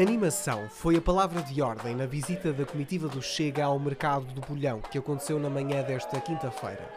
[0.00, 4.40] Animação foi a palavra de ordem na visita da comitiva do Chega ao mercado do
[4.40, 6.88] Bolhão, que aconteceu na manhã desta quinta-feira.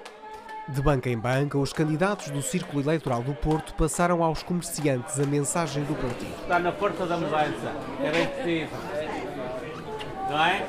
[0.68, 5.26] De banca em banca, os candidatos do Círculo Eleitoral do Porto passaram aos comerciantes a
[5.26, 6.42] mensagem do partido.
[6.44, 7.74] Está na força da mudança.
[8.04, 8.72] É bem preciso.
[10.30, 10.68] Não é?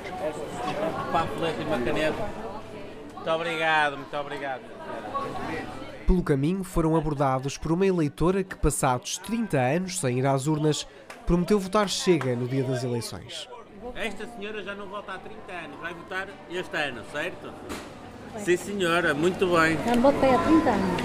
[0.89, 2.29] Um panfleto e uma caneta.
[3.15, 4.63] Muito obrigado, muito obrigado.
[6.07, 10.87] Pelo caminho foram abordados por uma eleitora que, passados 30 anos sem ir às urnas,
[11.27, 13.49] prometeu votar Chega no dia das eleições.
[13.95, 17.53] Esta senhora já não vota há 30 anos, vai votar este ano, certo?
[18.39, 19.77] Sim, senhora, muito bem.
[19.85, 21.03] Já não votei há 30 anos.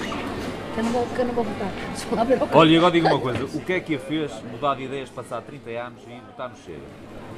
[0.73, 2.49] Que eu não vou, que eu não vou votar.
[2.53, 5.09] Olha, e agora diga uma coisa: o que é que a fez mudar de ideias,
[5.09, 6.81] passar 30 anos e votar no Chega?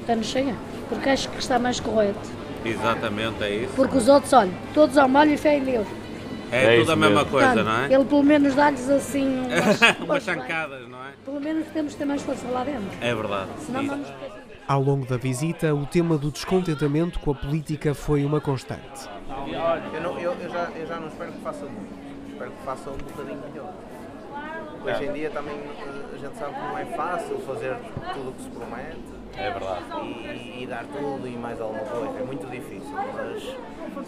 [0.00, 0.56] está no cheia.
[0.88, 2.18] Porque acho que está mais correto.
[2.64, 3.72] Exatamente, é isso.
[3.74, 5.86] Porque os outros, olha, todos ao molho e fé em Deus.
[6.52, 7.30] É, É tudo a mesma mesmo.
[7.30, 7.92] coisa, Portanto, não é?
[7.92, 11.10] Ele pelo menos dá-lhes assim umas, Umas chancadas, não é?
[11.24, 12.88] Pelo menos temos que ter mais força lá dentro.
[13.00, 13.50] É verdade.
[13.66, 13.90] Senão Isso.
[13.90, 14.08] vamos.
[14.66, 19.08] Ao longo da visita, o tema do descontentamento com a política foi uma constante.
[19.92, 21.92] Eu, não- eu- eu já, eu já não espero que faça muito,
[22.30, 23.72] espero que faça um bocadinho melhor.
[24.84, 27.74] Hoje em dia também eh, a gente sabe que não é fácil fazer
[28.14, 28.98] tudo o que se promete
[29.36, 29.82] É verdade.
[30.02, 32.18] e, e dar tudo e mais alguma coisa.
[32.18, 33.42] É muito difícil, mas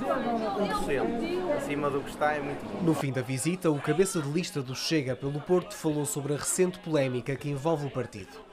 [0.03, 2.83] 1% acima do que está é muito bom.
[2.83, 6.36] No fim da visita, o cabeça de lista do Chega pelo Porto falou sobre a
[6.36, 8.53] recente polémica que envolve o partido.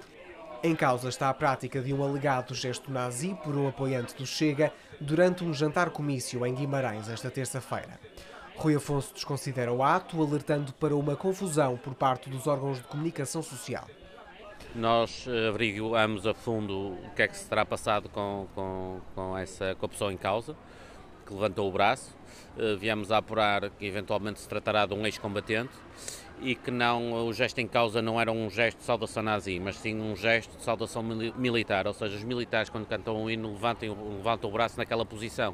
[0.61, 4.73] Em causa está a prática de um alegado gesto nazi por um apoiante do Chega
[5.00, 8.00] durante um jantar-comício em Guimarães esta terça-feira.
[8.55, 13.42] Rui Afonso desconsidera o ato, alertando para uma confusão por parte dos órgãos de comunicação
[13.42, 13.88] social.
[14.75, 19.38] Nós eh, averiguamos a fundo o que é que se terá passado com, com, com,
[19.38, 20.55] essa, com a pessoa em causa,
[21.30, 22.16] que levantou o braço.
[22.58, 25.69] Eh, Viemos a apurar que eventualmente se tratará de um ex-combatente
[26.41, 29.75] e que não, o gesto em causa não era um gesto de saudação nazi, mas
[29.75, 33.52] sim um gesto de saudação mili- militar, ou seja, os militares quando cantam um hino
[33.52, 35.54] levantem, levantam o braço naquela posição.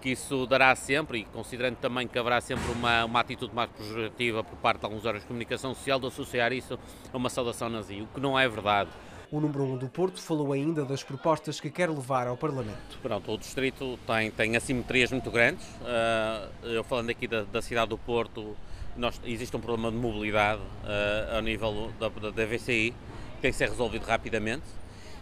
[0.00, 4.44] Que isso dará sempre, e considerando também que haverá sempre uma, uma atitude mais pejorativa
[4.44, 6.78] por parte de alguns órgãos de comunicação social, de associar isso
[7.12, 8.88] a uma saudação nazi, o que não é verdade.
[9.32, 12.98] O número 1 um do Porto falou ainda das propostas que quer levar ao Parlamento.
[13.00, 15.64] Pronto, o distrito tem, tem assimetrias muito grandes.
[15.82, 18.56] Ah, eu falando aqui da, da cidade do Porto,
[18.96, 22.92] nós, existe um problema de mobilidade ah, ao nível da, da, da VCI,
[23.36, 24.64] que tem que ser resolvido rapidamente.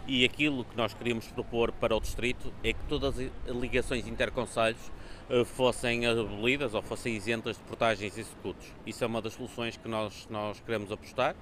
[0.07, 4.91] E aquilo que nós queríamos propor para o distrito é que todas as ligações interconselhos
[5.29, 8.65] ah, fossem abolidas ou fossem isentas de portagens e executos.
[8.87, 11.35] Isso é uma das soluções que nós, nós queremos apostar.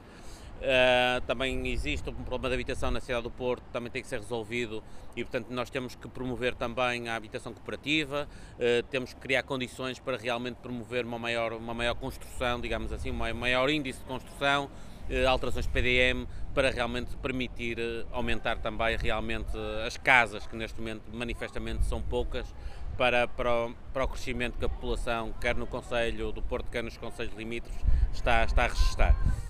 [0.57, 4.19] Uh, também existe um problema de habitação na cidade do Porto, também tem que ser
[4.19, 4.83] resolvido
[5.15, 9.99] e, portanto, nós temos que promover também a habitação cooperativa, uh, temos que criar condições
[9.99, 14.65] para realmente promover uma maior, uma maior construção, digamos assim, um maior índice de construção,
[14.65, 16.25] uh, alterações PDM,
[16.55, 17.77] para realmente permitir
[18.11, 22.51] aumentar também realmente as casas, que neste momento manifestamente são poucas,
[22.97, 26.83] para, para, o, para o crescimento que a população, quer no Conselho do Porto, quer
[26.83, 27.79] nos Conselhos limítrofes,
[28.11, 29.46] está, está a registrar.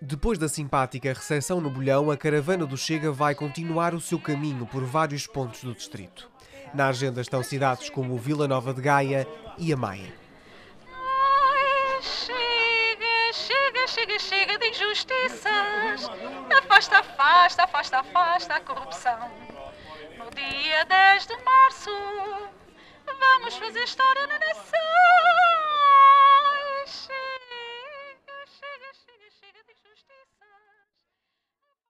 [0.00, 4.64] Depois da simpática recepção no Bolhão, a caravana do Chega vai continuar o seu caminho
[4.64, 6.30] por vários pontos do distrito.
[6.72, 9.26] Na agenda estão cidades como Vila Nova de Gaia
[9.58, 10.14] e a Maia.
[10.86, 16.08] Ai, chega, chega, chega, chega de injustiças.
[16.56, 19.30] Afasta, afasta, afasta, afasta a corrupção.
[20.16, 21.90] No dia 10 de março,
[23.04, 25.07] vamos fazer história na nação.